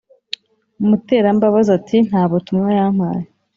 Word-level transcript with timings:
Muterambabazi 0.87 1.69
ati"ntabutumwa 1.79 2.69
yampaye 2.79 3.23